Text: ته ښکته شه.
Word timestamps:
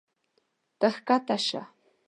ته 0.79 0.87
ښکته 0.95 1.37
شه. 1.47 1.61